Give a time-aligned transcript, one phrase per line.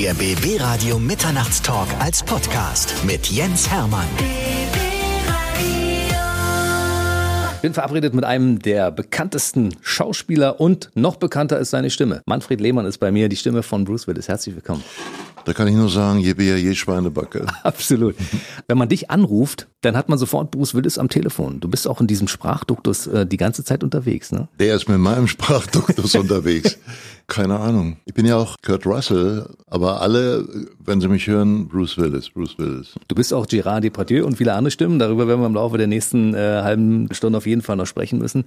[0.00, 4.06] Der BB Radio Mitternachtstalk als Podcast mit Jens Hermann.
[7.56, 12.22] Ich bin verabredet mit einem der bekanntesten Schauspieler und noch bekannter ist seine Stimme.
[12.24, 14.26] Manfred Lehmann ist bei mir, die Stimme von Bruce Willis.
[14.26, 14.82] Herzlich willkommen.
[15.44, 17.46] Da kann ich nur sagen, je Bier, je Schweinebacke.
[17.62, 18.14] Absolut.
[18.66, 21.60] Wenn man dich anruft, dann hat man sofort Bruce Willis am Telefon.
[21.60, 24.48] Du bist auch in diesem Sprachduktus äh, die ganze Zeit unterwegs, ne?
[24.58, 26.78] Der ist mit meinem Sprachduktus unterwegs.
[27.26, 27.96] Keine Ahnung.
[28.04, 30.46] Ich bin ja auch Kurt Russell, aber alle,
[30.84, 32.94] wenn sie mich hören, Bruce Willis, Bruce Willis.
[33.08, 34.98] Du bist auch Gérard Depardieu und viele andere Stimmen.
[34.98, 38.18] Darüber werden wir im Laufe der nächsten äh, halben Stunde auf jeden Fall noch sprechen
[38.18, 38.44] müssen.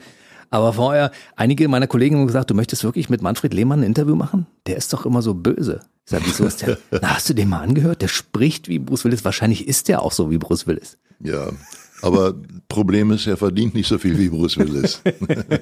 [0.50, 4.16] Aber vorher, einige meiner Kollegen haben gesagt, du möchtest wirklich mit Manfred Lehmann ein Interview
[4.16, 4.46] machen?
[4.68, 5.80] Der ist doch immer so böse.
[6.06, 6.78] Sag, wieso ist der?
[6.92, 8.02] Na, hast du den mal angehört?
[8.02, 9.24] Der spricht wie Bruce Willis.
[9.24, 10.98] Wahrscheinlich ist der auch so wie Bruce Willis.
[11.20, 11.52] Ja,
[12.02, 12.34] aber
[12.68, 15.02] Problem ist, er verdient nicht so viel wie Bruce Willis.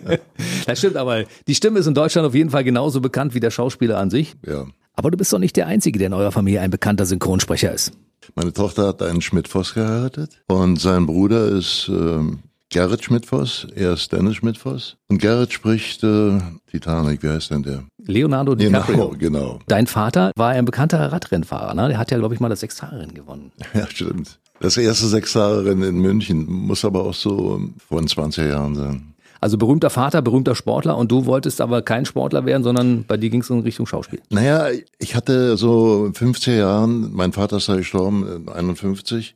[0.65, 3.51] das stimmt, aber die Stimme ist in Deutschland auf jeden Fall genauso bekannt wie der
[3.51, 4.35] Schauspieler an sich.
[4.45, 4.65] Ja.
[4.95, 7.91] Aber du bist doch nicht der Einzige, der in eurer Familie ein bekannter Synchronsprecher ist.
[8.35, 12.39] Meine Tochter hat einen Schmidt-Voss geheiratet und sein Bruder ist ähm,
[12.71, 14.95] Gerrit Schmidt-Voss, er ist Dennis Schmidt-Voss.
[15.09, 16.39] Und Gerrit spricht äh,
[16.71, 17.83] Titanic, wie heißt denn der?
[18.05, 19.09] Leonardo DiCaprio.
[19.09, 19.59] Genau, genau.
[19.67, 21.89] Dein Vater war ein bekannter Radrennfahrer, ne?
[21.89, 23.51] Der hat ja, glaube ich, mal das Sechstagerennen gewonnen.
[23.73, 24.39] Ja, stimmt.
[24.61, 29.13] Das erste Sechstagerennen in München muss aber auch so vor 20 Jahren sein.
[29.41, 33.29] Also berühmter Vater, berühmter Sportler und du wolltest aber kein Sportler werden, sondern bei dir
[33.31, 34.21] ging es in Richtung Schauspiel.
[34.29, 39.35] Naja, ich hatte so 15 Jahren, mein Vater ist ja gestorben, 51,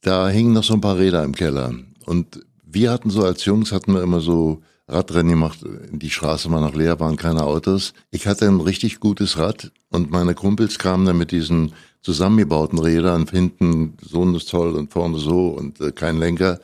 [0.00, 1.72] da hingen noch so ein paar Räder im Keller.
[2.06, 2.40] Und
[2.74, 6.74] wir hatten so als Jungs, hatten wir immer so Radrennen gemacht, die Straße war noch
[6.74, 7.94] leer, waren keine Autos.
[8.10, 11.72] Ich hatte ein richtig gutes Rad und meine Kumpels kamen dann mit diesen
[12.02, 16.60] zusammengebauten Rädern, hinten so eine Zoll und vorne so und äh, kein Lenker.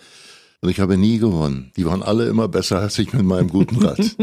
[0.60, 1.72] Und ich habe nie gewonnen.
[1.78, 3.98] Die waren alle immer besser als ich mit meinem guten Rad.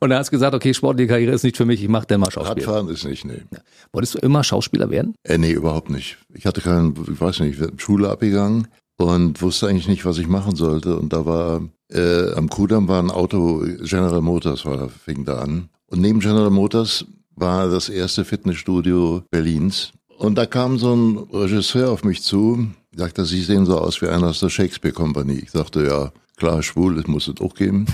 [0.00, 2.30] und er hat gesagt, okay, sportliche Karriere ist nicht für mich, ich mache dann mal
[2.30, 2.64] Schauspiel.
[2.64, 3.42] Radfahren ist nicht, nee.
[3.50, 3.58] Ja.
[3.92, 5.16] Wolltest du immer Schauspieler werden?
[5.24, 6.18] Äh, nee, überhaupt nicht.
[6.32, 8.68] Ich hatte keinen, ich weiß nicht, Schule abgegangen
[8.98, 10.96] und wusste eigentlich nicht, was ich machen sollte.
[10.96, 15.68] Und da war äh, am Kudamm war ein Auto, General Motors war, fing da an.
[15.86, 19.92] Und neben General Motors war das erste Fitnessstudio Berlins.
[20.18, 24.08] Und da kam so ein Regisseur auf mich zu, sagte, Sie sehen so aus wie
[24.08, 25.34] einer aus der Shakespeare Company.
[25.34, 27.86] Ich sagte, ja, klar, schwul, das muss es auch geben.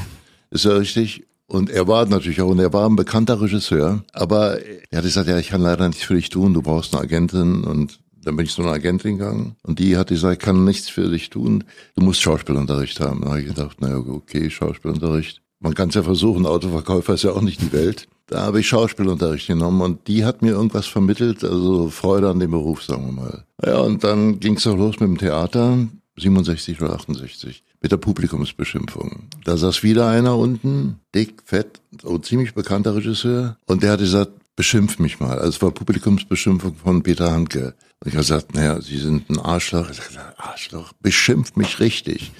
[0.50, 1.24] Ist ja richtig.
[1.46, 4.58] Und er war natürlich auch, und er war ein bekannter Regisseur, aber
[4.90, 7.64] er hat gesagt, ja, ich kann leider nichts für dich tun, du brauchst eine Agentin
[7.64, 10.88] und dann bin ich zu einer Agentin gegangen und die hat gesagt, ich kann nichts
[10.88, 11.64] für dich tun,
[11.96, 13.22] du musst Schauspielunterricht haben.
[13.22, 15.40] Da habe ich gedacht, naja, okay, Schauspielunterricht.
[15.60, 18.06] Man kann es ja versuchen, Autoverkäufer ist ja auch nicht die Welt.
[18.26, 22.50] Da habe ich Schauspielunterricht genommen und die hat mir irgendwas vermittelt, also Freude an dem
[22.50, 23.44] Beruf, sagen wir mal.
[23.64, 25.78] Ja, und dann ging es auch los mit dem Theater,
[26.16, 29.28] 67 oder 68, mit der Publikumsbeschimpfung.
[29.44, 34.32] Da saß wieder einer unten, dick, fett, so ziemlich bekannter Regisseur, und der hat gesagt,
[34.56, 35.38] beschimpf mich mal.
[35.38, 37.74] Also es war Publikumsbeschimpfung von Peter Handke.
[38.00, 39.90] Und ich habe gesagt, naja, Sie sind ein Arschloch.
[39.90, 42.32] Ich sagte, Arschloch, beschimpft mich richtig.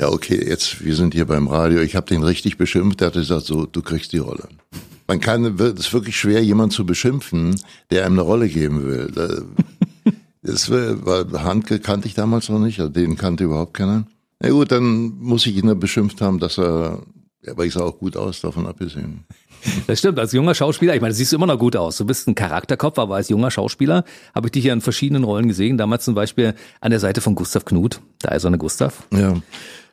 [0.00, 1.80] Ja, okay, jetzt, wir sind hier beim Radio.
[1.80, 3.00] Ich habe den richtig beschimpft.
[3.00, 4.48] Der hat gesagt, so, du kriegst die Rolle.
[5.06, 7.60] Man kann, es ist wirklich schwer, jemanden zu beschimpfen,
[7.90, 9.12] der einem eine Rolle geben will.
[10.46, 14.06] Das war, Handke kannte ich damals noch nicht, also den kannte überhaupt keiner.
[14.40, 17.02] Na gut, dann muss ich ihn beschimpft haben, dass er,
[17.48, 19.24] aber ich sah auch gut aus, davon abgesehen.
[19.86, 21.96] Das stimmt, als junger Schauspieler, ich meine, du siehst immer noch gut aus.
[21.96, 25.48] Du bist ein Charakterkopf, aber als junger Schauspieler habe ich dich ja in verschiedenen Rollen
[25.48, 25.78] gesehen.
[25.78, 29.06] Damals zum Beispiel an der Seite von Gustav Knut, der eiserne Gustav.
[29.10, 29.40] Ja.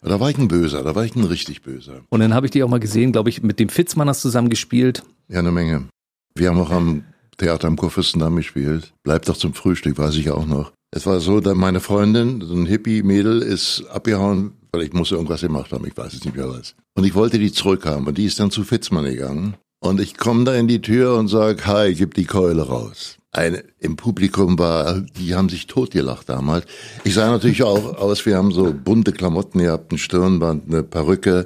[0.02, 2.02] Da war ich ein Böser, da war ich ein richtig Böser.
[2.10, 4.28] Und dann habe ich dich auch mal gesehen, glaube ich, mit dem Fitzmann hast du
[4.28, 5.04] zusammen gespielt.
[5.30, 5.88] Ja, eine Menge.
[6.36, 7.06] Wir haben auch am
[7.38, 8.94] Theater am Kurfürstendamm gespielt.
[9.04, 10.74] Bleibt doch zum Frühstück, weiß ich auch noch.
[10.92, 15.42] Es war so, dass meine Freundin, so ein Hippie-Mädel, ist abgehauen, weil ich musste irgendwas
[15.42, 16.76] gemacht haben, ich weiß es nicht mehr was.
[16.94, 19.56] Und ich wollte die zurückhaben und die ist dann zu Fitzmann gegangen.
[19.80, 23.18] Und ich komme da in die Tür und sag, hi, gib die Keule raus.
[23.32, 26.66] Ein, Im Publikum war, die haben sich totgelacht damals.
[27.04, 31.46] Ich sah natürlich auch aus, wir haben so bunte Klamotten gehabt, ein Stirnband, eine Perücke.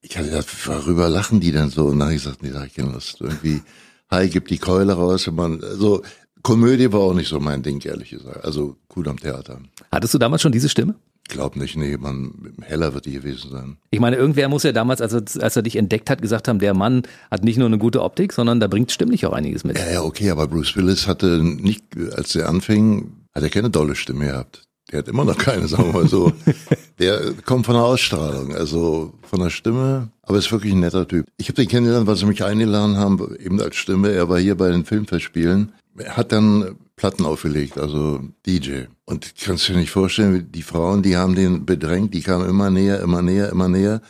[0.00, 1.84] Ich hatte gedacht, worüber lachen die denn so?
[1.86, 3.62] Und dann habe ich gesagt, nee, sag ich kenne das irgendwie,
[4.10, 5.28] hi, gib die Keule raus.
[5.28, 6.02] Und man, so,
[6.42, 8.44] Komödie war auch nicht so mein Ding, ehrlich gesagt.
[8.44, 9.60] Also, cool am Theater.
[9.92, 10.94] Hattest du damals schon diese Stimme?
[11.28, 13.76] Glaub nicht, nee, man, heller wird die gewesen sein.
[13.90, 16.58] Ich meine, irgendwer muss ja damals, als er, als er dich entdeckt hat, gesagt haben,
[16.58, 19.78] der Mann hat nicht nur eine gute Optik, sondern da bringt stimmlich auch einiges mit.
[19.78, 21.84] Ja, ja, okay, aber Bruce Willis hatte nicht,
[22.16, 24.62] als er anfing, hat er keine dolle Stimme gehabt.
[24.90, 26.32] Der hat immer noch keine, sagen wir mal so.
[26.98, 31.26] der kommt von der Ausstrahlung, also von der Stimme, aber ist wirklich ein netter Typ.
[31.36, 34.10] Ich habe den kennengelernt, weil sie mich eingeladen haben, eben als Stimme.
[34.12, 35.72] Er war hier bei den Filmfestspielen.
[35.98, 38.84] Er hat dann Platten aufgelegt, also DJ.
[39.08, 42.68] Und kannst du dir nicht vorstellen, die Frauen, die haben den bedrängt, die kamen immer
[42.68, 44.02] näher, immer näher, immer näher.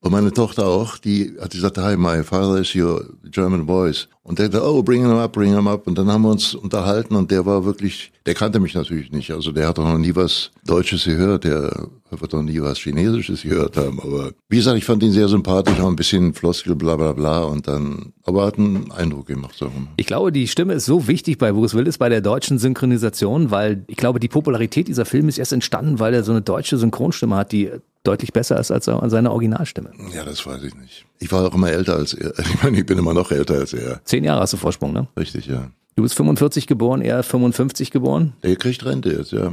[0.00, 4.08] Und meine Tochter auch, die hat gesagt, hi, my father is your German voice.
[4.22, 5.86] Und der dachte, oh, bring him up, bring him up.
[5.86, 9.32] Und dann haben wir uns unterhalten und der war wirklich, der kannte mich natürlich nicht.
[9.32, 13.42] Also der hat doch noch nie was Deutsches gehört, der wird doch nie was Chinesisches
[13.42, 13.98] gehört haben.
[14.00, 17.44] Aber wie gesagt, ich fand ihn sehr sympathisch, auch ein bisschen Floskel, bla bla bla.
[17.44, 19.54] Und dann, aber hat einen Eindruck gemacht.
[19.56, 19.72] So.
[19.96, 23.82] Ich glaube, die Stimme ist so wichtig bei Bruce Willis bei der deutschen Synchronisation, weil
[23.88, 27.34] ich glaube, die Popularität dieser Film ist erst entstanden, weil er so eine deutsche Synchronstimme
[27.34, 27.70] hat, die
[28.08, 29.90] deutlich besser ist als seine Originalstimme.
[30.14, 31.04] Ja, das weiß ich nicht.
[31.20, 32.32] Ich war auch immer älter als er.
[32.38, 34.00] Ich meine, ich bin immer noch älter als er.
[34.04, 35.06] Zehn Jahre hast du Vorsprung, ne?
[35.16, 35.70] Richtig, ja.
[35.94, 38.32] Du bist 45 geboren, er 55 geboren?
[38.42, 39.52] Er kriegt Rente jetzt, ja.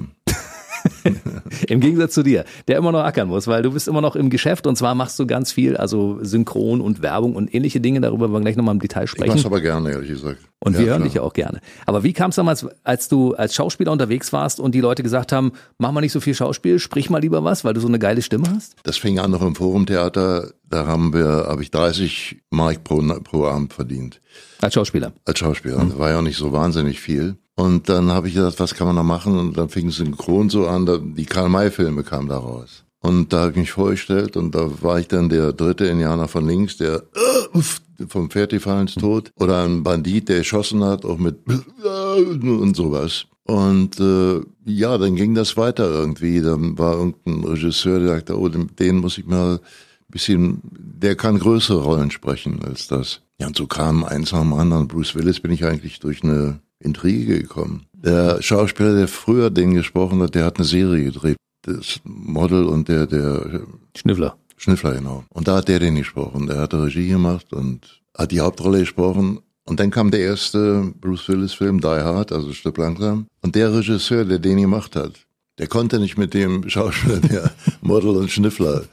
[1.68, 4.30] Im Gegensatz zu dir, der immer noch ackern muss, weil du bist immer noch im
[4.30, 8.32] Geschäft und zwar machst du ganz viel, also Synchron und Werbung und ähnliche Dinge, darüber
[8.32, 9.30] wollen wir gleich nochmal im Detail sprechen.
[9.30, 10.40] Ich mach's aber gerne, ehrlich gesagt.
[10.60, 11.08] Und ja, wir hören klar.
[11.08, 11.60] dich ja auch gerne.
[11.86, 15.32] Aber wie kam es damals, als du als Schauspieler unterwegs warst und die Leute gesagt
[15.32, 18.00] haben, mach mal nicht so viel Schauspiel, sprich mal lieber was, weil du so eine
[18.00, 18.76] geile Stimme hast?
[18.84, 23.46] Das fing an noch im Forumtheater, da haben wir, habe ich 30 Mark pro, pro
[23.46, 24.22] Abend verdient.
[24.62, 25.14] Als Schauspieler?
[25.26, 25.84] Als Schauspieler.
[25.84, 25.90] Mhm.
[25.90, 27.38] Das war ja auch nicht so wahnsinnig viel.
[27.56, 29.40] Und dann habe ich gedacht, was kann man da machen?
[29.40, 32.84] Und dann fing synchron so an, die Karl-May-Filme kamen da raus.
[33.00, 36.48] Und da habe ich mich vorgestellt und da war ich dann der dritte Indianer von
[36.48, 37.62] links, der äh,
[38.07, 39.31] vom Pferd gefallen ist tot.
[39.40, 43.25] Oder ein Bandit, der geschossen hat, auch mit und sowas.
[43.44, 46.42] Und äh, ja, dann ging das weiter irgendwie.
[46.42, 49.60] Dann war irgendein Regisseur, der sagte, oh, den muss ich mal ein
[50.10, 53.22] bisschen, der kann größere Rollen sprechen als das.
[53.40, 54.88] Ja, und so kam eins nach dem anderen.
[54.88, 57.86] Bruce Willis bin ich eigentlich durch eine Intrige gekommen.
[57.94, 61.38] Der Schauspieler, der früher den gesprochen hat, der hat eine Serie gedreht.
[61.64, 63.62] Das Model und der, der
[63.96, 64.38] Schnüffler.
[64.58, 65.24] Schnüffler, genau.
[65.30, 66.48] Und da hat der den gesprochen.
[66.48, 69.40] Der hat Regie gemacht und hat die Hauptrolle gesprochen.
[69.66, 73.26] Und dann kam der erste Bruce Willis Film, Die Hard, also Stück langsam.
[73.42, 75.14] Und der Regisseur, der den gemacht hat,
[75.58, 77.52] der konnte nicht mit dem Schauspieler, der
[77.82, 78.84] Model und Schnüffler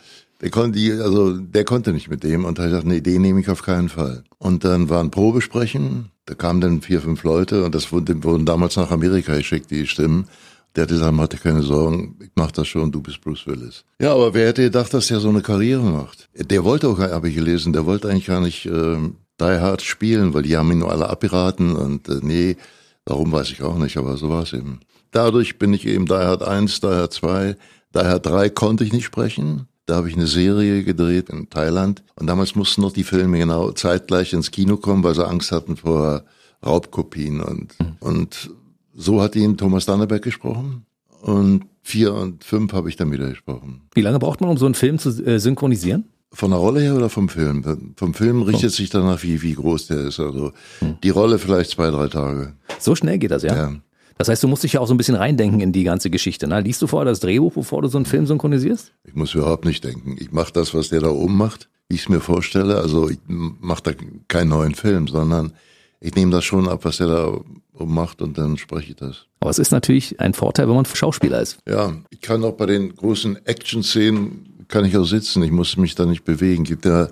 [0.43, 3.23] der konnte, die, also der konnte nicht mit dem und er hat gesagt, nee, den
[3.23, 4.25] nehme ich auf keinen Fall.
[4.39, 8.77] Und dann waren Probesprechen, da kamen dann vier, fünf Leute und das wurden, wurden damals
[8.77, 10.29] nach Amerika geschickt, die Stimmen.
[10.75, 13.85] Der hat gesagt, dir keine Sorgen, ich mach das schon, du bist Bruce Willis.
[14.01, 16.31] Ja, aber wer hätte gedacht, dass der so eine Karriere macht?
[16.35, 18.97] Der wollte auch, habe ich gelesen, der wollte eigentlich gar nicht äh,
[19.41, 22.57] Die Hard spielen, weil die haben ihn nur alle abgeraten und äh, nee,
[23.05, 24.81] warum weiß ich auch nicht, aber so war es eben.
[25.11, 27.57] Dadurch bin ich eben Die Hard 1, Die Hard 2,
[27.95, 29.69] Die Hard 3 konnte ich nicht sprechen.
[29.93, 33.73] Da habe ich eine Serie gedreht in Thailand und damals mussten noch die Filme genau
[33.73, 36.23] zeitgleich ins Kino kommen, weil sie Angst hatten vor
[36.65, 37.97] Raubkopien und, mhm.
[38.01, 38.51] und
[38.95, 40.87] so hat ihn Thomas Danneberg gesprochen
[41.21, 43.83] und vier und fünf habe ich dann wieder gesprochen.
[43.93, 46.07] Wie lange braucht man, um so einen Film zu äh, synchronisieren?
[46.33, 47.93] Von der Rolle her oder vom Film?
[47.97, 48.75] Vom Film richtet oh.
[48.75, 50.19] sich danach, wie, wie groß der ist.
[50.21, 50.97] Also hm.
[51.03, 52.55] die Rolle vielleicht zwei, drei Tage.
[52.79, 53.55] So schnell geht das, ja?
[53.55, 53.75] Ja.
[54.19, 56.47] Das heißt, du musst dich ja auch so ein bisschen reindenken in die ganze Geschichte.
[56.47, 56.61] Ne?
[56.61, 58.93] Liest du vorher das Drehbuch, bevor du so einen Film synchronisierst?
[59.05, 60.17] Ich muss überhaupt nicht denken.
[60.19, 62.79] Ich mache das, was der da oben macht, wie ich es mir vorstelle.
[62.79, 63.93] Also ich mache da
[64.29, 65.53] keinen neuen Film, sondern
[66.01, 67.27] ich nehme das schon ab, was der da
[67.75, 69.27] oben macht und dann spreche ich das.
[69.41, 71.59] Aber es ist natürlich ein Vorteil, wenn man Schauspieler ist.
[71.67, 75.43] Ja, ich kann auch bei den großen Action-Szenen kann ich auch sitzen.
[75.43, 76.65] Ich muss mich da nicht bewegen.
[76.65, 77.09] Gibt ja,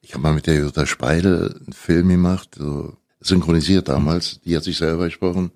[0.00, 4.40] ich habe mal mit der Jutta Speidel einen Film gemacht, so synchronisiert damals.
[4.40, 5.50] Die hat sich selber gesprochen.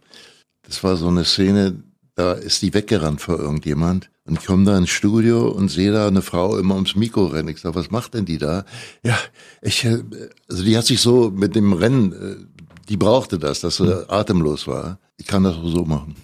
[0.72, 1.82] Das war so eine Szene,
[2.14, 4.08] da ist die weggerannt vor irgendjemand.
[4.24, 7.50] Und ich komme da ins Studio und sehe da eine Frau immer ums Mikro rennen.
[7.50, 8.64] Ich sage, was macht denn die da?
[9.04, 9.18] Ja,
[9.60, 10.02] ich, äh,
[10.48, 12.36] also die hat sich so mit dem Rennen, äh,
[12.88, 14.98] die brauchte das, dass sie atemlos war.
[15.18, 16.16] Ich kann das so machen.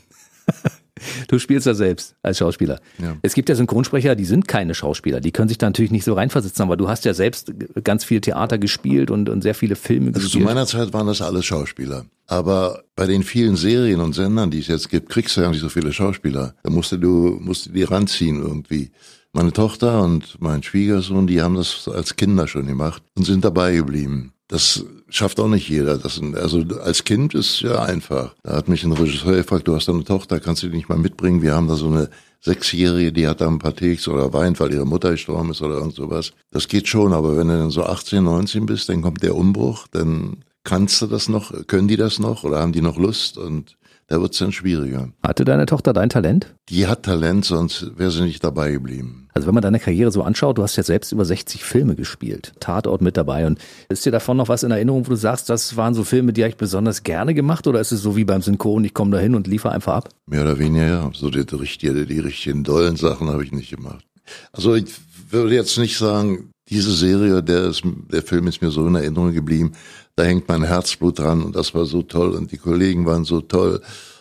[1.29, 2.81] Du spielst ja selbst als Schauspieler.
[2.99, 3.17] Ja.
[3.23, 5.21] Es gibt ja Synchronsprecher, die sind keine Schauspieler.
[5.21, 7.53] Die können sich da natürlich nicht so reinversetzen, aber du hast ja selbst
[7.85, 10.43] ganz viel Theater gespielt und, und sehr viele Filme also gespielt.
[10.43, 12.07] zu meiner Zeit waren das alles Schauspieler.
[12.27, 15.61] Aber bei den vielen Serien und Sendern, die es jetzt gibt, kriegst du ja nicht
[15.61, 16.55] so viele Schauspieler.
[16.63, 18.91] Da musst du, musst du die ranziehen irgendwie.
[19.33, 23.75] Meine Tochter und mein Schwiegersohn, die haben das als Kinder schon gemacht und sind dabei
[23.75, 24.33] geblieben.
[24.49, 25.99] Das schafft auch nicht jeder.
[25.99, 28.35] Das, also als Kind ist ja einfach.
[28.43, 30.99] Da hat mich ein Regisseur gefragt, du hast eine Tochter, kannst du die nicht mal
[30.99, 31.43] mitbringen?
[31.43, 32.11] Wir haben da so eine
[32.41, 35.77] Sechsjährige, die hat da ein paar Teeks oder weint, weil ihre Mutter gestorben ist oder
[35.77, 36.33] irgend sowas.
[36.51, 39.87] Das geht schon, aber wenn du dann so 18, 19 bist, dann kommt der Umbruch,
[39.91, 43.78] dann kannst du das noch, können die das noch oder haben die noch Lust und
[44.09, 45.11] da wird's dann schwieriger.
[45.23, 46.55] Hatte deine Tochter dein Talent?
[46.71, 49.29] Die hat Talent, sonst wäre sie nicht dabei geblieben.
[49.35, 52.55] Also wenn man deine Karriere so anschaut, du hast ja selbst über 60 Filme gespielt,
[52.59, 53.47] Tatort mit dabei.
[53.47, 53.59] Und
[53.91, 56.43] ist dir davon noch was in Erinnerung, wo du sagst, das waren so Filme, die
[56.43, 57.67] habe ich besonders gerne gemacht?
[57.67, 60.09] Oder ist es so wie beim Synchron, ich komme da hin und liefere einfach ab?
[60.27, 61.11] Mehr oder weniger, ja.
[61.13, 64.05] So die, die, die richtigen dollen Sachen habe ich nicht gemacht.
[64.53, 64.87] Also ich
[65.31, 69.33] würde jetzt nicht sagen, diese Serie, der, ist, der Film ist mir so in Erinnerung
[69.33, 69.73] geblieben.
[70.17, 73.41] Da hängt mein Herzblut dran und das war so toll und die Kollegen waren so
[73.41, 73.81] toll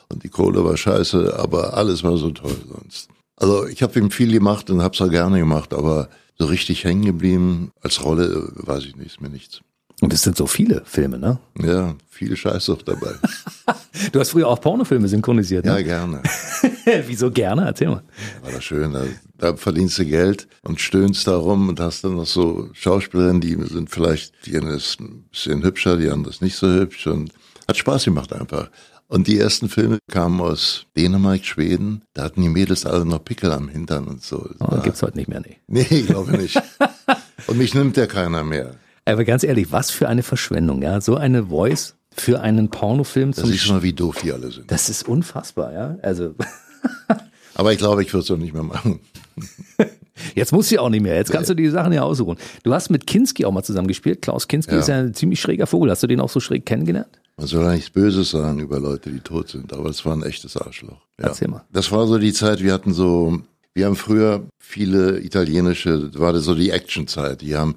[0.10, 3.10] und die Kohle war scheiße, aber alles war so toll sonst.
[3.36, 6.84] Also ich habe ihm viel gemacht und habe es auch gerne gemacht, aber so richtig
[6.84, 7.72] hängen geblieben.
[7.82, 9.62] Als Rolle, äh, weiß ich nicht, ist mir nichts.
[10.02, 11.40] Und es sind so viele Filme, ne?
[11.60, 13.16] Ja, viel Scheiß auch dabei.
[14.12, 15.72] du hast früher auch Pornofilme synchronisiert, ne?
[15.72, 16.22] Ja, gerne.
[17.08, 17.66] Wieso gerne?
[17.66, 18.04] Erzähl mal.
[18.42, 18.94] War das schön.
[18.94, 19.04] Da,
[19.38, 23.56] da verdienst du Geld und stöhnst da rum und hast dann noch so Schauspielerinnen, die
[23.64, 27.32] sind vielleicht, die eine ist ein bisschen hübscher, die andere ist nicht so hübsch und
[27.68, 28.70] hat Spaß gemacht einfach.
[29.10, 32.04] Und die ersten Filme kamen aus Dänemark, Schweden.
[32.14, 34.50] Da hatten die Mädels alle noch Pickel am Hintern und so.
[34.60, 35.58] Oh, da, gibt's heute nicht mehr, nee.
[35.68, 36.62] Nee, glaube nicht.
[37.48, 38.76] und mich nimmt ja keiner mehr.
[39.06, 41.00] Aber ganz ehrlich, was für eine Verschwendung, ja.
[41.00, 43.32] So eine Voice für einen Pornofilm.
[43.32, 44.70] Das ist mal, wie doof die alle sind.
[44.70, 45.98] Das ist unfassbar, ja.
[46.02, 46.36] Also.
[47.56, 49.00] Aber ich glaube, ich würde es auch nicht mehr machen.
[50.36, 51.16] Jetzt muss sie auch nicht mehr.
[51.16, 52.38] Jetzt kannst du die Sachen ja aussuchen.
[52.64, 54.22] Du hast mit Kinski auch mal zusammengespielt.
[54.22, 54.80] Klaus Kinski ja.
[54.80, 55.92] ist ja ein ziemlich schräger Vogel.
[55.92, 57.20] Hast du den auch so schräg kennengelernt?
[57.38, 60.24] Man soll ja nichts Böses sagen über Leute, die tot sind, aber es war ein
[60.24, 61.06] echtes Arschloch.
[61.20, 61.28] Ja.
[61.28, 61.66] Erzähl mal.
[61.72, 63.40] Das war so die Zeit, wir hatten so,
[63.76, 67.42] wir haben früher viele italienische, war das so die Actionzeit.
[67.42, 67.76] Die haben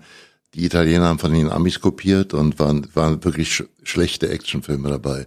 [0.55, 5.27] die Italiener haben von den Amis kopiert und waren, waren wirklich sch schlechte Actionfilme dabei.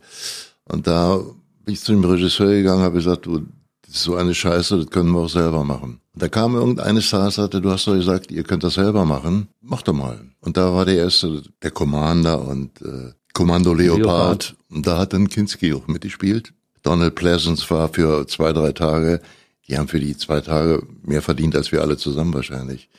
[0.65, 1.17] Und da
[1.63, 3.45] bin ich zu dem Regisseur gegangen, habe gesagt, du,
[3.93, 5.99] so eine Scheiße, das können wir auch selber machen.
[6.13, 9.47] Und da kam irgendeine Star, sagte, du hast doch gesagt, ihr könnt das selber machen,
[9.61, 10.19] mach doch mal.
[10.41, 13.99] Und da war der erste, der Commander und äh, Kommando Leopard.
[13.99, 14.55] Leopard.
[14.69, 16.53] Und da hat dann Kinski auch mitgespielt.
[16.81, 19.21] Donald Pleasance war für zwei, drei Tage,
[19.67, 22.89] die haben für die zwei Tage mehr verdient als wir alle zusammen wahrscheinlich.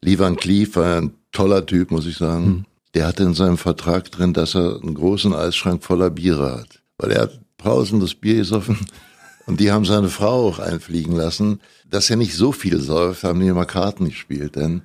[0.00, 2.46] Lee Van Cleef war ein toller Typ, muss ich sagen.
[2.46, 2.64] Mhm.
[2.94, 6.80] Der hatte in seinem Vertrag drin, dass er einen großen Eisschrank voller Biere hat.
[6.96, 8.78] Weil er hat pausenlos Bier gesoffen.
[9.48, 11.60] Und die haben seine Frau auch einfliegen lassen.
[11.88, 14.56] Dass er nicht so viel säuft, haben die immer Karten gespielt.
[14.56, 14.82] Denn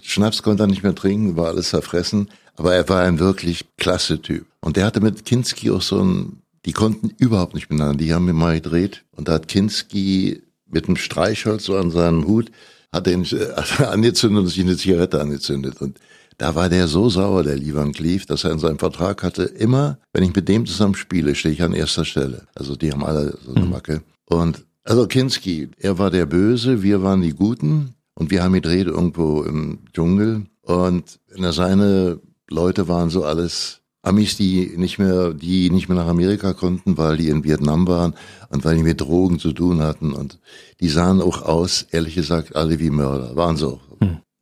[0.00, 2.30] Schnaps konnte er nicht mehr trinken, war alles zerfressen.
[2.54, 4.46] Aber er war ein wirklich klasse Typ.
[4.60, 7.98] Und der hatte mit Kinski auch so ein, die konnten überhaupt nicht miteinander.
[7.98, 9.04] Die haben mir mal gedreht.
[9.10, 12.52] Und da hat Kinski mit einem Streichholz so an seinem Hut
[12.92, 15.80] hat den äh, angezündet und sich eine Zigarette angezündet.
[15.80, 15.98] Und
[16.38, 19.98] da war der so sauer, der Livan Cleef, dass er in seinem Vertrag hatte, immer,
[20.12, 22.46] wenn ich mit dem zusammen spiele, stehe ich an erster Stelle.
[22.54, 23.70] Also die haben alle so eine mhm.
[23.72, 24.02] Macke.
[24.26, 28.86] Und also Kinski, er war der Böse, wir waren die Guten und wir haben gedreht
[28.86, 30.46] irgendwo im Dschungel.
[30.62, 36.52] Und seine Leute waren so alles Amis, die nicht mehr, die nicht mehr nach Amerika
[36.52, 38.14] konnten, weil die in Vietnam waren
[38.50, 40.12] und weil die mit Drogen zu tun hatten.
[40.12, 40.38] Und
[40.80, 43.34] die sahen auch aus, ehrlich gesagt, alle wie Mörder.
[43.34, 43.80] Waren so.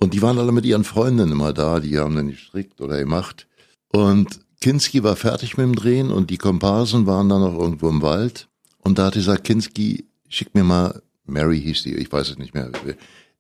[0.01, 3.47] Und die waren alle mit ihren Freundinnen immer da, die haben dann gestrickt oder gemacht.
[3.89, 8.03] Und Kinski war fertig mit dem Drehen und die Komparsen waren dann noch irgendwo im
[8.03, 8.49] Wald.
[8.79, 12.55] Und da hat gesagt, Kinski, schick mir mal, Mary hieß die, ich weiß es nicht
[12.55, 12.71] mehr,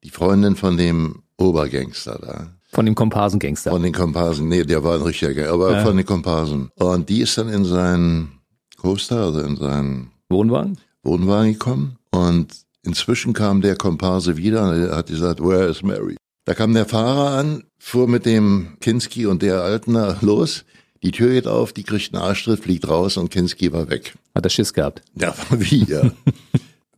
[0.02, 2.54] die Freundin von dem Obergangster da.
[2.70, 3.70] Von dem Komparsengangster.
[3.70, 5.84] Von den Komparsen, nee, der war ein richtiger Gangster, aber ja.
[5.84, 6.70] von den Komparsen.
[6.74, 8.40] Und die ist dann in seinen
[8.76, 10.78] Coaster, also in seinen Wohnwagen?
[11.02, 11.96] Wohnwagen gekommen.
[12.10, 12.48] Und
[12.82, 16.16] inzwischen kam der Komparse wieder und er hat gesagt, where is Mary?
[16.46, 20.64] Da kam der Fahrer an, fuhr mit dem Kinski und der Altner los.
[21.02, 24.14] Die Tür geht auf, die kriegt einen Arschtritt, fliegt raus und Kinski war weg.
[24.34, 25.02] Hat er Schiss gehabt?
[25.14, 26.10] Ja, wie, ja.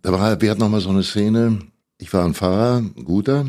[0.03, 1.61] da war, wir hatten noch mal so eine Szene.
[1.99, 3.47] Ich war ein Fahrer, ein guter,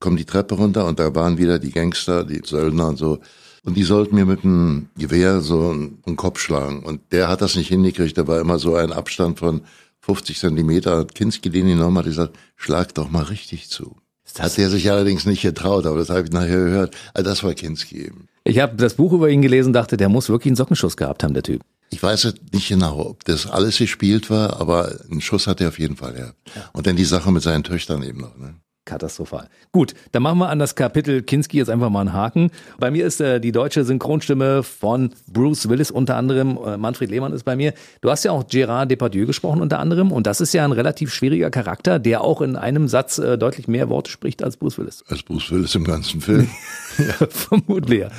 [0.00, 3.20] kommen die Treppe runter und da waren wieder die Gangster, die Söldner und so.
[3.62, 6.84] Und die sollten mir mit einem Gewehr so einen Kopf schlagen.
[6.84, 8.16] Und der hat das nicht hingekriegt.
[8.16, 9.62] Da war immer so ein Abstand von
[10.00, 10.98] 50 Zentimeter.
[10.98, 13.96] Hat Kinski den genommen, hat gesagt, schlag doch mal richtig zu.
[14.36, 16.94] Das hat er sich allerdings nicht getraut, aber das habe ich nachher gehört.
[17.14, 18.28] Also das war Kinski eben.
[18.44, 21.34] Ich habe das Buch über ihn gelesen, dachte, der muss wirklich einen Sockenschuss gehabt haben,
[21.34, 21.62] der Typ.
[21.90, 25.78] Ich weiß nicht genau, ob das alles gespielt war, aber einen Schuss hat er auf
[25.78, 26.26] jeden Fall, ja.
[26.54, 26.70] ja.
[26.72, 28.36] Und dann die Sache mit seinen Töchtern eben noch.
[28.36, 28.54] Ne?
[28.86, 29.48] Katastrophal.
[29.72, 32.50] Gut, dann machen wir an das Kapitel Kinski jetzt einfach mal einen Haken.
[32.78, 36.58] Bei mir ist äh, die deutsche Synchronstimme von Bruce Willis unter anderem.
[36.64, 37.74] Äh, Manfred Lehmann ist bei mir.
[38.00, 40.12] Du hast ja auch Gérard Depardieu gesprochen unter anderem.
[40.12, 43.68] Und das ist ja ein relativ schwieriger Charakter, der auch in einem Satz äh, deutlich
[43.68, 45.04] mehr Worte spricht als Bruce Willis.
[45.08, 46.48] Als Bruce Willis im ganzen Film.
[46.98, 48.00] ja, vermutlich.
[48.00, 48.10] Ja.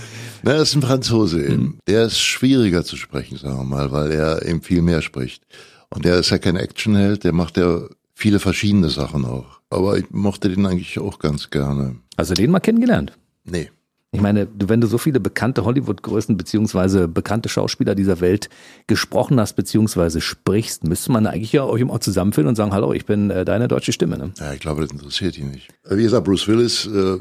[0.43, 1.63] Na, er ist ein Franzose eben.
[1.63, 1.79] Mhm.
[1.88, 5.43] Der ist schwieriger zu sprechen, sagen wir mal, weil er eben viel mehr spricht.
[5.89, 7.81] Und der ist ja kein Actionheld, der macht ja
[8.17, 9.62] viele verschiedene Sachen auch.
[9.69, 11.97] Aber ich mochte den eigentlich auch ganz gerne.
[12.15, 13.15] Also den mal kennengelernt?
[13.43, 13.69] Nee.
[14.12, 18.50] Ich meine, du, wenn du so viele bekannte Hollywood-Größen beziehungsweise bekannte Schauspieler dieser Welt
[18.88, 23.05] gesprochen hast beziehungsweise sprichst, müsste man eigentlich ja euch immer zusammenfinden und sagen, hallo, ich
[23.05, 24.17] bin äh, deine deutsche Stimme.
[24.17, 24.31] Ne?
[24.39, 25.67] Ja, ich glaube, das interessiert ihn nicht.
[25.88, 27.19] Wie gesagt, Bruce Willis äh,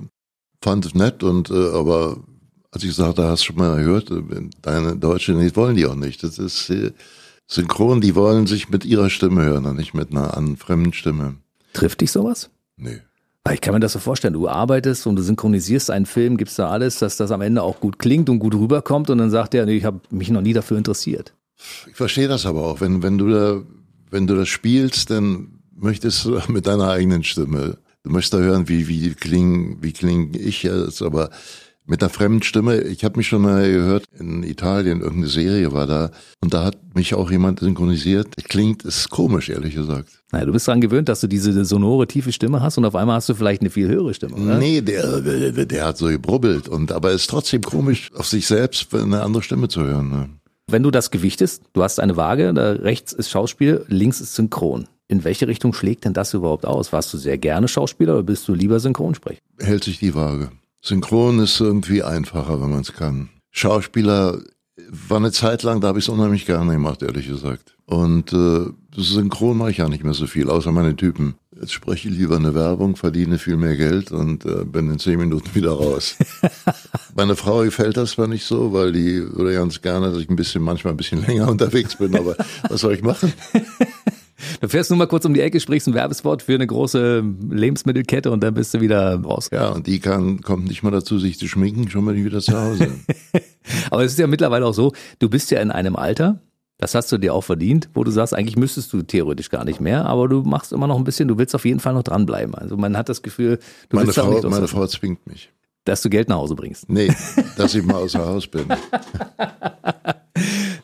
[0.62, 2.18] fand es nett und äh, aber
[2.70, 4.22] als ich sagte, hast du schon mal gehört, äh,
[4.62, 6.22] deine Deutsche, nee, wollen die auch nicht.
[6.22, 6.92] Das ist äh,
[7.46, 11.36] synchron, die wollen sich mit ihrer Stimme hören und nicht mit einer an fremden Stimme.
[11.72, 12.50] Trifft dich sowas?
[12.76, 13.00] Nee.
[13.52, 14.34] Ich kann mir das so vorstellen.
[14.34, 17.78] Du arbeitest und du synchronisierst einen Film, gibst da alles, dass das am Ende auch
[17.78, 20.52] gut klingt und gut rüberkommt und dann sagt er, nee, ich habe mich noch nie
[20.52, 21.32] dafür interessiert.
[21.88, 22.80] Ich verstehe das aber auch.
[22.80, 23.62] Wenn, wenn du da,
[24.10, 28.68] wenn du das spielst, dann möchtest du mit deiner eigenen Stimme Du möchtest da hören,
[28.68, 31.30] wie, wie kling, wie kling ich jetzt, aber
[31.86, 32.80] mit einer fremden Stimme.
[32.82, 36.94] Ich habe mich schon mal gehört, in Italien, irgendeine Serie war da und da hat
[36.94, 38.28] mich auch jemand synchronisiert.
[38.48, 40.10] Klingt, ist komisch, ehrlich gesagt.
[40.32, 43.16] Naja, du bist daran gewöhnt, dass du diese sonore, tiefe Stimme hast und auf einmal
[43.16, 44.58] hast du vielleicht eine viel höhere Stimme, oder?
[44.58, 49.22] Nee, der, der hat so gebrubbelt und aber ist trotzdem komisch, auf sich selbst eine
[49.22, 50.08] andere Stimme zu hören.
[50.10, 50.28] Ne?
[50.68, 54.88] Wenn du das gewichtest, du hast eine Waage, da rechts ist Schauspiel, links ist Synchron.
[55.08, 56.92] In welche Richtung schlägt denn das überhaupt aus?
[56.92, 59.38] Warst du sehr gerne Schauspieler oder bist du lieber Synchronsprecher?
[59.60, 60.50] Hält sich die Waage.
[60.86, 63.28] Synchron ist irgendwie einfacher, wenn man es kann.
[63.50, 64.38] Schauspieler
[65.08, 67.74] war eine Zeit lang, da habe ich es unheimlich gerne gemacht, ehrlich gesagt.
[67.86, 68.66] Und äh,
[68.96, 71.34] synchron mache ich ja nicht mehr so viel, außer meine Typen.
[71.58, 75.18] Jetzt spreche ich lieber eine Werbung, verdiene viel mehr Geld und äh, bin in zehn
[75.18, 76.14] Minuten wieder raus.
[77.16, 80.36] Meine Frau gefällt das zwar nicht so, weil die würde ganz gerne, dass ich ein
[80.36, 82.36] bisschen, manchmal ein bisschen länger unterwegs bin, aber
[82.68, 83.32] was soll ich machen?
[84.60, 88.30] Du fährst nur mal kurz um die Ecke, sprichst ein Werbespot für eine große Lebensmittelkette
[88.30, 89.48] und dann bist du wieder raus.
[89.52, 92.40] Ja, und die kann, kommt nicht mal dazu, sich zu schminken, schon mal nicht wieder
[92.40, 92.88] zu Hause.
[93.90, 96.40] Aber es ist ja mittlerweile auch so, du bist ja in einem Alter,
[96.78, 99.80] das hast du dir auch verdient, wo du sagst, eigentlich müsstest du theoretisch gar nicht
[99.80, 102.54] mehr, aber du machst immer noch ein bisschen, du willst auf jeden Fall noch dranbleiben.
[102.54, 105.50] Also man hat das Gefühl, du meine willst Frau, auch nicht meine Frau zwingt mich.
[105.84, 106.90] dass du Geld nach Hause bringst.
[106.90, 107.10] Nee,
[107.56, 108.66] dass ich mal außer Haus bin.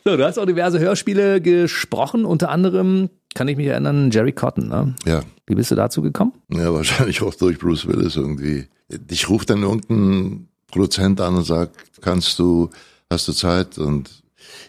[0.05, 4.69] So, du hast auch diverse Hörspiele gesprochen, unter anderem, kann ich mich erinnern, Jerry Cotton.
[4.69, 4.95] Ne?
[5.05, 5.21] Ja.
[5.45, 6.33] Wie bist du dazu gekommen?
[6.49, 8.65] Ja, wahrscheinlich auch durch Bruce Willis irgendwie.
[8.89, 12.69] Dich ruft dann irgendein Produzent an und sagt, kannst du,
[13.09, 13.77] hast du Zeit?
[13.77, 14.23] Und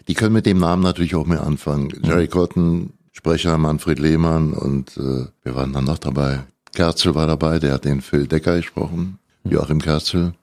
[0.07, 1.89] die können mit dem Namen natürlich auch mehr anfangen.
[2.03, 6.43] Jerry Cotton, Sprecher Manfred Lehmann und äh, wir waren dann noch dabei.
[6.73, 9.19] Kerzel war dabei, der hat den Phil Decker gesprochen.
[9.45, 10.33] Joachim Kerzel.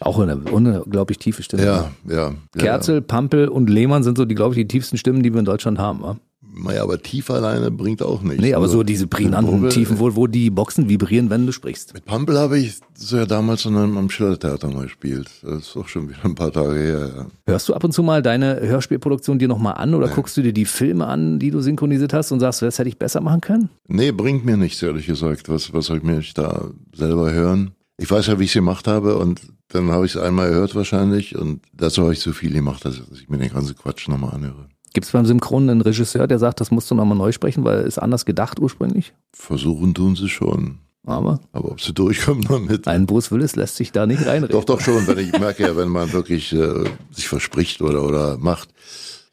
[0.00, 1.64] Auch eine unglaublich tiefe Stimme.
[1.64, 2.34] Ja, ja.
[2.56, 5.44] Kerzel, Pampel und Lehmann sind so die, glaube ich, die tiefsten Stimmen, die wir in
[5.44, 6.02] Deutschland haben.
[6.02, 6.16] Wa?
[6.54, 8.42] Naja, aber tief alleine bringt auch nichts.
[8.42, 11.94] Nee, aber Also, so diese prägnanten Tiefen, wo, wo die Boxen vibrieren, wenn du sprichst.
[11.94, 15.30] Mit Pampel habe ich so ja damals einem, am Schillertheater mal gespielt.
[15.42, 17.10] Das ist auch schon wieder ein paar Tage her.
[17.16, 17.26] Ja.
[17.46, 20.52] Hörst du ab und zu mal deine Hörspielproduktion dir nochmal an oder guckst du dir
[20.52, 23.70] die Filme an, die du synchronisiert hast und sagst, das hätte ich besser machen können?
[23.88, 25.48] Nee, bringt mir nichts, ehrlich gesagt.
[25.48, 27.72] Was, was soll ich mir da selber hören?
[27.98, 30.74] Ich weiß ja, wie ich es gemacht habe und dann habe ich es einmal gehört
[30.74, 34.34] wahrscheinlich und dazu habe ich zu viel gemacht, dass ich mir den ganzen Quatsch nochmal
[34.34, 34.68] anhöre.
[34.92, 37.82] Gibt es beim Synchron einen Regisseur, der sagt, das musst du nochmal neu sprechen, weil
[37.82, 39.12] ist anders gedacht ursprünglich?
[39.32, 40.78] Versuchen tun sie schon.
[41.06, 42.86] Aber Aber ob sie durchkommen damit?
[42.88, 44.50] ein Bruce Willis lässt sich da nicht reinreden.
[44.56, 48.36] Doch, doch schon, wenn ich merke ja, wenn man wirklich äh, sich verspricht oder, oder
[48.38, 48.70] macht.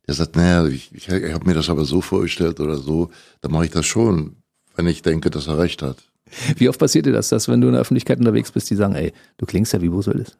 [0.07, 3.09] Der sagt, naja, ich, ich, ich habe mir das aber so vorgestellt oder so,
[3.41, 4.37] dann mache ich das schon,
[4.75, 5.97] wenn ich denke, dass er recht hat.
[6.55, 8.95] Wie oft passiert dir das, dass wenn du in der Öffentlichkeit unterwegs bist, die sagen,
[8.95, 10.37] ey, du klingst ja wie Bruce Willis?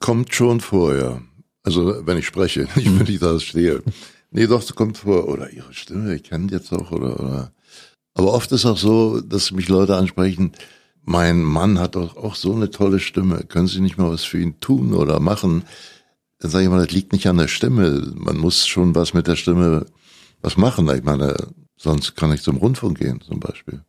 [0.00, 1.20] Kommt schon vor, ja.
[1.62, 3.82] Also wenn ich spreche, nicht wenn ich da stehe.
[4.34, 5.28] Nee, doch, das kommt vor.
[5.28, 7.52] Oder ihre Stimme, ich kenne die jetzt auch, oder, oder.
[8.14, 10.52] Aber oft ist auch so, dass mich Leute ansprechen,
[11.04, 13.44] mein Mann hat doch auch so eine tolle Stimme.
[13.44, 15.62] Können Sie nicht mal was für ihn tun oder machen?
[16.40, 18.12] Dann sage ich mal, das liegt nicht an der Stimme.
[18.16, 19.86] Man muss schon was mit der Stimme
[20.42, 20.88] was machen.
[20.88, 21.36] Ich meine,
[21.76, 23.82] sonst kann ich zum Rundfunk gehen, zum Beispiel.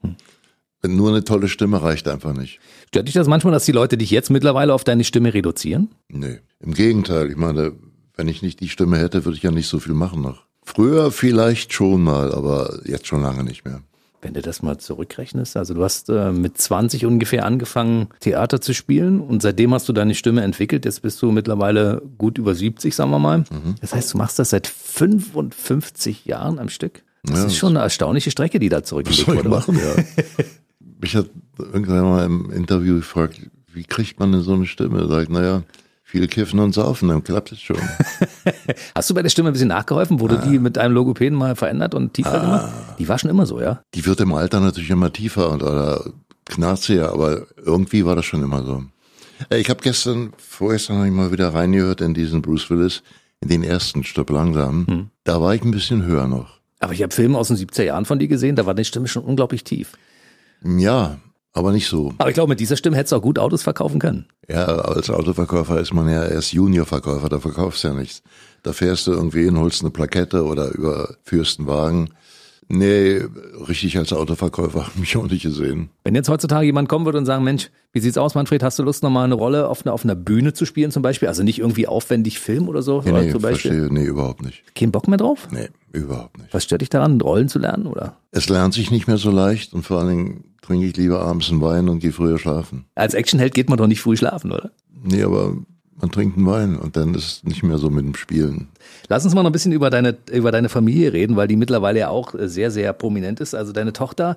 [0.85, 2.59] Nur eine tolle Stimme reicht einfach nicht.
[2.89, 5.89] Stört dich das manchmal, dass die Leute dich jetzt mittlerweile auf deine Stimme reduzieren?
[6.09, 7.31] Nee, im Gegenteil.
[7.31, 7.73] Ich meine,
[8.17, 10.45] wenn ich nicht die Stimme hätte, würde ich ja nicht so viel machen noch.
[10.63, 13.81] Früher vielleicht schon mal, aber jetzt schon lange nicht mehr.
[14.21, 18.73] Wenn du das mal zurückrechnest, also du hast äh, mit 20 ungefähr angefangen, Theater zu
[18.73, 20.85] spielen und seitdem hast du deine Stimme entwickelt.
[20.85, 23.43] Jetzt bist du mittlerweile gut über 70, sagen wir mal.
[23.81, 27.03] Das heißt, du machst das seit 55 Jahren am Stück.
[27.23, 29.49] Das Ja, ist schon eine erstaunliche Strecke, die da zurückgelegt wurde.
[29.49, 30.03] machen, ja.
[31.01, 33.39] Mich hat irgendwann mal im Interview gefragt,
[33.73, 35.07] wie kriegt man denn so eine Stimme?
[35.07, 35.63] Sag ich, naja,
[36.07, 37.77] viel kiffen und saufen, dann klappt es schon.
[38.95, 40.19] Hast du bei der Stimme ein bisschen nachgeholfen?
[40.19, 40.45] Wurde Ah.
[40.45, 42.71] die mit einem Logopäden mal verändert und tiefer gemacht?
[42.99, 43.81] Die war schon immer so, ja?
[43.95, 46.05] Die wird im Alter natürlich immer tiefer und oder
[46.45, 48.83] knarziger, aber irgendwie war das schon immer so.
[49.49, 53.01] Äh, Ich habe gestern, vorgestern habe ich mal wieder reingehört in diesen Bruce Willis,
[53.41, 55.09] in den ersten Stopp langsam.
[55.23, 56.59] Da war ich ein bisschen höher noch.
[56.79, 59.07] Aber ich habe Filme aus den 70er Jahren von dir gesehen, da war die Stimme
[59.07, 59.93] schon unglaublich tief.
[60.63, 61.17] Ja,
[61.55, 62.13] aber nicht so.
[62.19, 64.25] Aber ich glaube, mit dieser Stimme hättest du auch gut Autos verkaufen können.
[64.47, 68.21] Ja, als Autoverkäufer ist man ja erst Juniorverkäufer, da verkaufst du ja nichts.
[68.61, 72.09] Da fährst du irgendwie hin, holst eine Plakette oder überführst einen Wagen.
[72.67, 73.21] Nee,
[73.67, 75.89] richtig als Autoverkäufer habe ich mich auch nicht gesehen.
[76.03, 78.83] Wenn jetzt heutzutage jemand kommen würde und sagen, Mensch, wie sieht's aus, Manfred, hast du
[78.83, 81.27] Lust, nochmal eine Rolle auf einer, auf einer Bühne zu spielen zum Beispiel?
[81.27, 83.71] Also nicht irgendwie aufwendig Film oder so, Nee, sondern nee, zum Beispiel.
[83.71, 84.63] verstehe, nee, überhaupt nicht.
[84.75, 85.47] Kein Bock mehr drauf?
[85.51, 86.53] Nee, überhaupt nicht.
[86.53, 88.17] Was stört dich daran, Rollen zu lernen, oder?
[88.31, 91.49] Es lernt sich nicht mehr so leicht und vor allen Dingen trinke ich lieber abends
[91.49, 92.85] einen Wein und gehe früher schlafen.
[92.95, 94.71] Als Actionheld geht man doch nicht früh schlafen, oder?
[95.03, 95.55] Nee, aber
[95.99, 98.67] man trinkt einen Wein und dann ist es nicht mehr so mit dem Spielen.
[99.07, 101.99] Lass uns mal noch ein bisschen über deine, über deine Familie reden, weil die mittlerweile
[101.99, 103.53] ja auch sehr, sehr prominent ist.
[103.53, 104.35] Also deine Tochter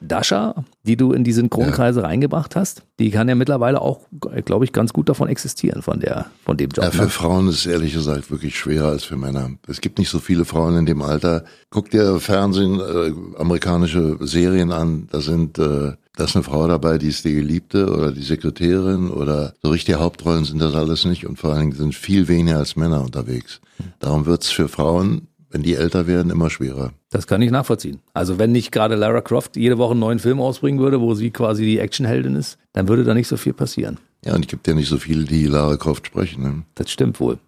[0.00, 2.06] Dasha, die du in die Synchronkreise ja.
[2.06, 4.00] reingebracht hast, die kann ja mittlerweile auch,
[4.44, 6.84] glaube ich, ganz gut davon existieren, von der, von dem Job.
[6.84, 7.08] Ja, für ne?
[7.08, 9.50] Frauen ist es ehrlich gesagt wirklich schwerer als für Männer.
[9.66, 11.44] Es gibt nicht so viele Frauen in dem Alter.
[11.70, 16.98] Guck dir Fernsehen, äh, amerikanische Serien an, da sind, äh, da ist eine Frau dabei,
[16.98, 21.26] die ist die Geliebte oder die Sekretärin oder so richtige Hauptrollen sind das alles nicht
[21.26, 23.60] und vor allen Dingen sind viel weniger als Männer unterwegs.
[23.98, 26.92] Darum wird's für Frauen wenn die älter werden, immer schwerer.
[27.10, 28.00] Das kann ich nachvollziehen.
[28.12, 31.30] Also wenn nicht gerade Lara Croft jede Woche einen neuen Film ausbringen würde, wo sie
[31.30, 34.00] quasi die Actionheldin ist, dann würde da nicht so viel passieren.
[34.24, 36.42] Ja, und es gibt ja nicht so viele, die Lara Croft sprechen.
[36.42, 36.62] Ne?
[36.74, 37.38] Das stimmt wohl.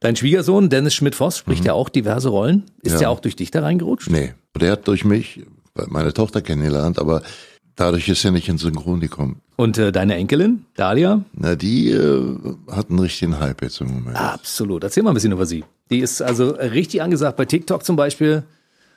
[0.00, 1.66] Dein Schwiegersohn, Dennis Schmidt-Voss, spricht mhm.
[1.68, 2.64] ja auch diverse Rollen.
[2.82, 2.98] Ist ja.
[2.98, 4.10] der auch durch dich da reingerutscht?
[4.10, 5.40] Nee, der hat durch mich
[5.86, 7.22] meine Tochter kennengelernt, aber
[7.78, 9.40] dadurch ist er nicht in Synchron gekommen.
[9.56, 11.24] Und äh, deine Enkelin, Dalia?
[11.32, 12.36] Na, die äh,
[12.70, 14.16] hat einen richtigen Hype jetzt im Moment.
[14.16, 14.84] Absolut.
[14.84, 15.64] Erzähl mal ein bisschen über sie.
[15.90, 18.42] Die ist also richtig angesagt bei TikTok zum Beispiel.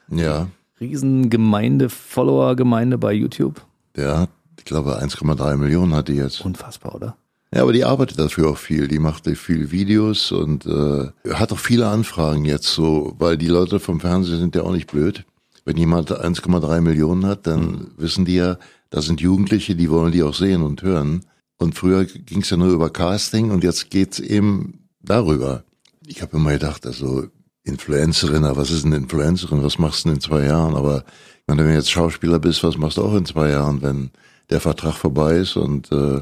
[0.09, 0.47] Ja.
[0.79, 3.61] Riesengemeinde, Follower-Gemeinde bei YouTube.
[3.97, 6.43] Hat, ich glaube, 1,3 Millionen hat die jetzt.
[6.43, 7.15] Unfassbar, oder?
[7.53, 8.87] Ja, aber die arbeitet dafür auch viel.
[8.87, 13.79] Die macht viel Videos und äh, hat auch viele Anfragen jetzt so, weil die Leute
[13.79, 15.25] vom Fernsehen sind ja auch nicht blöd.
[15.71, 17.91] Wenn jemand 1,3 Millionen hat, dann mhm.
[17.95, 18.57] wissen die ja,
[18.89, 21.23] da sind Jugendliche, die wollen die auch sehen und hören.
[21.55, 25.63] Und früher ging es ja nur über Casting und jetzt geht's eben darüber.
[26.05, 27.23] Ich habe immer gedacht, also
[27.63, 29.63] Influencerin, aber was ist eine Influencerin?
[29.63, 30.75] Was machst du denn in zwei Jahren?
[30.75, 31.05] Aber
[31.39, 34.12] ich meine, wenn du jetzt Schauspieler bist, was machst du auch in zwei Jahren, wenn
[34.49, 36.19] der Vertrag vorbei ist und äh,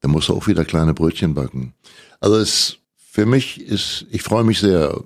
[0.00, 1.74] dann musst du auch wieder kleine Brötchen backen.
[2.18, 4.98] Also es für mich ist, ich freue mich sehr,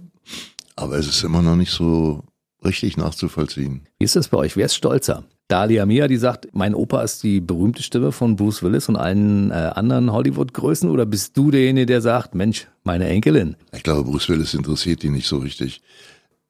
[0.77, 2.23] aber es ist immer noch nicht so
[2.65, 3.83] richtig nachzuvollziehen.
[3.99, 4.57] Wie ist das bei euch?
[4.57, 5.25] Wer ist stolzer?
[5.49, 9.51] Dalia Mia, die sagt, mein Opa ist die berühmte Stimme von Bruce Willis und allen
[9.51, 13.57] äh, anderen Hollywood-Größen oder bist du derjenige, der sagt, Mensch, meine Enkelin?
[13.73, 15.81] Ich glaube, Bruce Willis interessiert die nicht so richtig.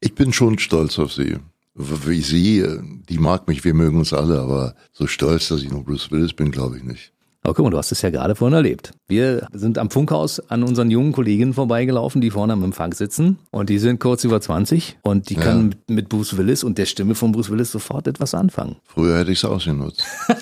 [0.00, 1.38] Ich bin schon stolz auf sie.
[1.74, 2.66] Wie sie,
[3.08, 6.34] die mag mich, wir mögen uns alle, aber so stolz, dass ich noch Bruce Willis
[6.34, 7.12] bin, glaube ich nicht.
[7.42, 8.92] Aber guck mal, du hast es ja gerade vorhin erlebt.
[9.08, 13.38] Wir sind am Funkhaus an unseren jungen Kolleginnen vorbeigelaufen, die vorne am Empfang sitzen.
[13.50, 15.40] Und die sind kurz über 20 und die ja.
[15.40, 18.76] können mit Bruce Willis und der Stimme von Bruce Willis sofort etwas anfangen.
[18.84, 20.04] Früher hätte ich es ausgenutzt.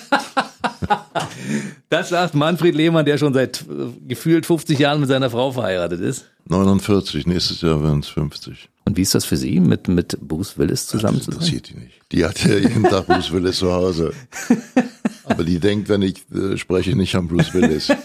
[1.89, 3.65] das sagt Manfred Lehmann, der schon seit äh,
[4.05, 6.25] gefühlt 50 Jahren mit seiner Frau verheiratet ist.
[6.49, 8.67] 49, nächstes Jahr werden es 50.
[8.85, 11.39] Und wie ist das für Sie, mit, mit Bruce Willis zusammen zu sein?
[11.39, 11.93] Das interessiert die nicht.
[12.11, 14.11] Die hat ja jeden Tag Bruce Willis zu Hause.
[15.29, 17.89] Aber die denkt, wenn ich äh, spreche, nicht an Bruce Willis.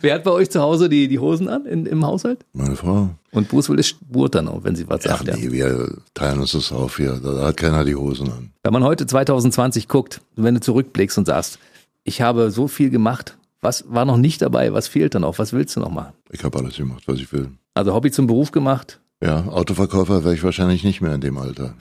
[0.00, 2.46] Wer hat bei euch zu Hause die, die Hosen an in, im Haushalt?
[2.52, 3.10] Meine Frau.
[3.32, 5.28] Und Bruce Willis spurt dann auch, wenn sie was sagt.
[5.30, 5.52] Ach nee, ja.
[5.52, 7.20] wir teilen uns das auf hier.
[7.22, 8.50] Da hat keiner die Hosen an.
[8.62, 11.58] Wenn man heute 2020 guckt, wenn du zurückblickst und sagst,
[12.04, 15.52] ich habe so viel gemacht, was war noch nicht dabei, was fehlt dann noch, was
[15.52, 16.14] willst du noch mal?
[16.30, 17.50] Ich habe alles gemacht, was ich will.
[17.74, 19.00] Also Hobby zum Beruf gemacht?
[19.22, 21.74] Ja, Autoverkäufer wäre ich wahrscheinlich nicht mehr in dem Alter.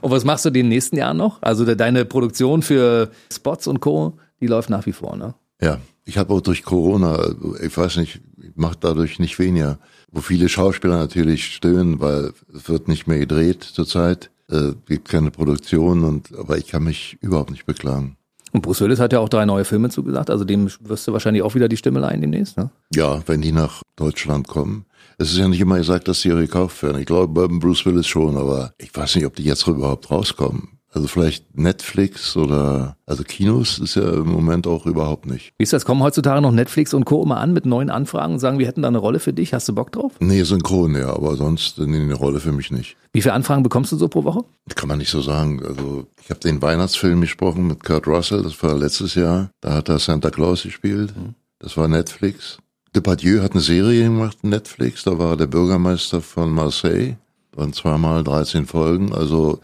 [0.00, 1.42] Und was machst du den nächsten Jahren noch?
[1.42, 5.34] Also deine Produktion für Spots und Co., die läuft nach wie vor, ne?
[5.60, 7.22] Ja, ich habe auch durch Corona,
[7.62, 8.20] ich weiß nicht,
[8.54, 9.78] macht dadurch nicht weniger,
[10.10, 15.30] wo viele Schauspieler natürlich stöhnen, weil es wird nicht mehr gedreht zurzeit, äh, gibt keine
[15.30, 18.16] Produktion und aber ich kann mich überhaupt nicht beklagen.
[18.52, 21.42] Und Bruce Willis hat ja auch drei neue Filme zugesagt, also dem wirst du wahrscheinlich
[21.42, 22.70] auch wieder die Stimme leihen demnächst, ne?
[22.92, 24.86] Ja, wenn die nach Deutschland kommen.
[25.20, 26.98] Es ist ja nicht immer gesagt, dass die gekauft werden.
[26.98, 30.78] Ich glaube, bei Bruce Willis schon, aber ich weiß nicht, ob die jetzt überhaupt rauskommen.
[30.94, 35.52] Also vielleicht Netflix oder also Kinos ist ja im Moment auch überhaupt nicht.
[35.58, 35.84] Wie ist das?
[35.84, 37.22] Kommen heutzutage noch Netflix und Co.
[37.22, 39.52] immer an mit neuen Anfragen und sagen, wir hätten da eine Rolle für dich.
[39.52, 40.12] Hast du Bock drauf?
[40.20, 42.96] Nee, synchron, ja, aber sonst nee, eine Rolle für mich nicht.
[43.12, 44.46] Wie viele Anfragen bekommst du so pro Woche?
[44.74, 45.62] Kann man nicht so sagen.
[45.62, 49.50] Also ich habe den Weihnachtsfilm gesprochen mit Kurt Russell, das war letztes Jahr.
[49.60, 51.14] Da hat er Santa Claus gespielt.
[51.14, 51.34] Mhm.
[51.58, 52.56] Das war Netflix.
[52.94, 57.14] Depardieu hat eine Serie gemacht, Netflix, da war er der Bürgermeister von Marseille.
[57.52, 59.12] Waren zweimal 13 Folgen.
[59.12, 59.60] Also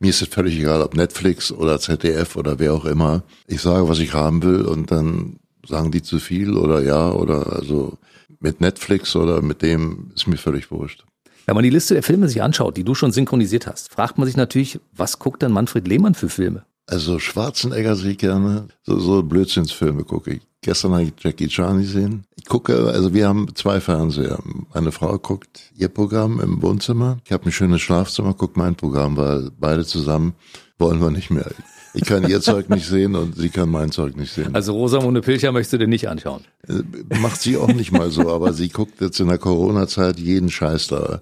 [0.00, 3.22] mir ist es völlig egal, ob Netflix oder ZDF oder wer auch immer.
[3.46, 7.52] Ich sage, was ich haben will und dann sagen die zu viel oder ja oder
[7.52, 7.98] also
[8.40, 11.04] mit Netflix oder mit dem ist mir völlig wurscht.
[11.46, 14.26] Wenn man die Liste der Filme sich anschaut, die du schon synchronisiert hast, fragt man
[14.26, 16.64] sich natürlich, was guckt denn Manfred Lehmann für Filme?
[16.88, 18.68] Also Schwarzenegger sehe ich gerne.
[18.82, 20.40] So, so Blödsinnsfilme gucke ich.
[20.62, 22.24] Gestern habe ich Jackie Chan gesehen.
[22.34, 24.38] Ich gucke, also wir haben zwei Fernseher.
[24.72, 27.18] Meine Frau guckt ihr Programm im Wohnzimmer.
[27.26, 30.32] Ich habe ein schönes Schlafzimmer, guckt mein Programm, weil beide zusammen
[30.78, 31.50] wollen wir nicht mehr.
[31.92, 34.54] Ich kann ihr Zeug nicht sehen und sie kann mein Zeug nicht sehen.
[34.54, 36.42] Also Rosamunde Pilcher möchtest du dir nicht anschauen?
[36.66, 36.82] Äh,
[37.20, 40.88] macht sie auch nicht mal so, aber sie guckt jetzt in der Corona-Zeit jeden Scheiß
[40.88, 41.20] da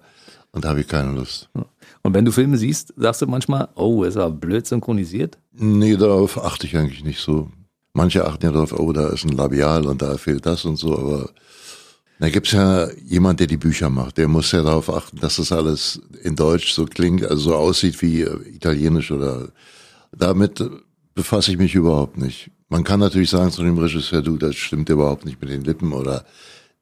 [0.53, 1.49] und da habe ich keine Lust.
[2.07, 5.39] Und wenn du Filme siehst, sagst du manchmal, oh, ist er blöd synchronisiert?
[5.51, 7.51] Nee, darauf achte ich eigentlich nicht so.
[7.95, 10.97] Manche achten ja darauf, oh, da ist ein Labial und da fehlt das und so,
[10.97, 11.31] aber
[12.21, 14.19] da gibt's ja jemand, der die Bücher macht.
[14.19, 18.01] Der muss ja darauf achten, dass das alles in Deutsch so klingt, also so aussieht
[18.03, 19.49] wie Italienisch oder
[20.17, 20.63] Damit
[21.13, 22.53] befasse ich mich überhaupt nicht.
[22.69, 25.93] Man kann natürlich sagen zu dem Regisseur, du, das stimmt überhaupt nicht mit den Lippen
[25.93, 26.25] oder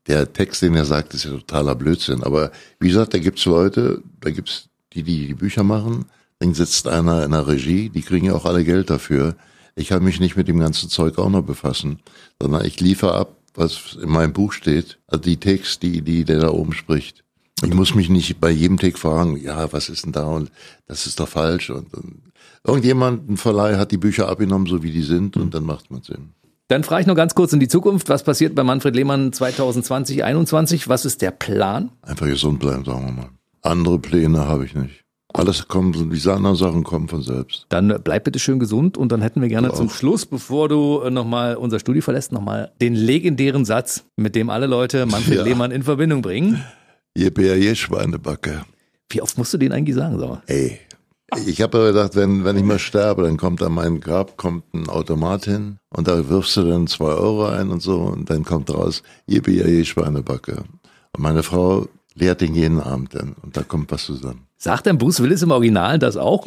[0.07, 2.23] der Text, den er sagt, ist ja totaler Blödsinn.
[2.23, 6.07] Aber wie gesagt, da gibt's Leute, da gibt's die, die die Bücher machen,
[6.39, 9.37] dann sitzt einer in der Regie, die kriegen ja auch alle Geld dafür.
[9.77, 12.01] Ich kann mich nicht mit dem ganzen Zeug auch noch befassen,
[12.41, 16.41] sondern ich liefere ab, was in meinem Buch steht, also die Text, die, die der
[16.41, 17.25] da oben spricht.
[17.63, 20.51] Ich muss mich nicht bei jedem Take fragen, ja, was ist denn da und
[20.87, 22.23] das ist doch falsch und, und
[22.65, 26.03] irgendjemand, ein Verleih hat die Bücher abgenommen, so wie die sind und dann macht man
[26.03, 26.35] Sinn.
[26.69, 28.09] Dann frage ich noch ganz kurz in die Zukunft.
[28.09, 30.89] Was passiert bei Manfred Lehmann 2020, 2021?
[30.89, 31.91] Was ist der Plan?
[32.03, 33.31] Einfach gesund bleiben, sagen wir mal.
[33.65, 35.05] Andere Pläne habe ich nicht.
[35.33, 37.67] Alles kommt, diese anderen Sachen kommen von selbst.
[37.71, 39.91] Dann bleib bitte schön gesund und dann hätten wir gerne zum.
[39.91, 44.67] Schluss, bevor du äh, nochmal unser Studio verlässt, nochmal den legendären Satz, mit dem alle
[44.67, 45.43] Leute Manfred Ja.
[45.43, 46.63] Lehmann in Verbindung bringen.
[47.17, 48.65] Je Bär, je Schweinebacke.
[49.11, 50.21] Wie oft musst du den eigentlich sagen?
[50.21, 50.43] Sag mal?
[50.47, 50.79] Ey.
[51.47, 54.73] Ich habe aber gedacht, wenn, wenn ich mal sterbe, dann kommt an mein Grab kommt
[54.73, 58.45] ein Automat hin und da wirfst du dann zwei Euro ein und so und dann
[58.45, 60.59] kommt raus, je Bär, je Schweinebacke.
[61.13, 64.47] Und meine Frau lehrt den jeden Abend dann und da kommt was zusammen.
[64.57, 66.47] Sagt denn Bruce Willis im Original das auch?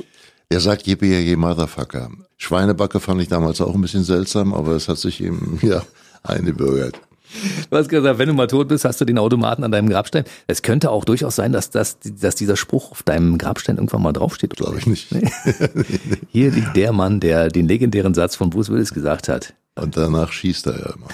[0.50, 2.10] Er sagt je Motherfucker.
[2.38, 5.84] Schweinebacke fand ich damals auch ein bisschen seltsam, aber es hat sich ihm, ja,
[6.24, 7.00] eingebürgert.
[7.70, 10.24] Du hast gesagt, wenn du mal tot bist, hast du den Automaten an deinem Grabstein.
[10.48, 14.14] Es könnte auch durchaus sein, dass, das, dass dieser Spruch auf deinem Grabstein irgendwann mal
[14.14, 14.56] draufsteht.
[14.56, 15.10] Glaube ich nicht.
[16.30, 19.54] Hier liegt der Mann, der den legendären Satz von Bruce Willis gesagt hat.
[19.76, 21.08] Und danach schießt er ja immer.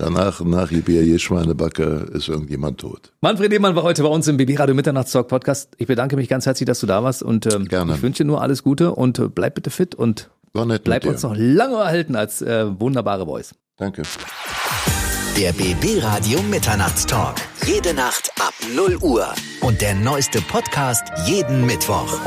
[0.00, 3.12] Danach, nach je Bär, je Schweinebacke ist irgendjemand tot.
[3.20, 5.70] Manfred Lehmann war heute bei uns im BB Radio Mitternachtstalk Podcast.
[5.76, 7.94] Ich bedanke mich ganz herzlich, dass du da warst und ähm, Gerne.
[7.96, 10.30] ich wünsche dir nur alles Gute und äh, bleib bitte fit und
[10.84, 13.56] bleib uns noch lange erhalten als äh, wunderbare Voice.
[13.76, 14.02] Danke.
[15.36, 17.34] Der BB Radio Mitternachtstalk.
[17.66, 19.26] Jede Nacht ab 0 Uhr.
[19.62, 22.20] Und der neueste Podcast jeden Mittwoch.